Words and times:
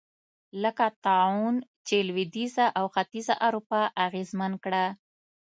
لکه 0.63 0.85
طاعون 1.05 1.55
چې 1.87 1.95
لوېدیځه 2.07 2.65
او 2.79 2.85
ختیځه 2.93 3.35
اروپا 3.47 3.81
اغېزمن 4.05 4.51
کړه. 4.63 4.85